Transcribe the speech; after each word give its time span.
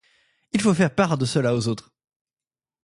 Il 0.53 0.61
faut 0.61 0.73
faire 0.73 0.95
part 0.95 1.19
de 1.19 1.27
cela 1.27 1.53
aux 1.55 1.67
autres. 1.67 1.93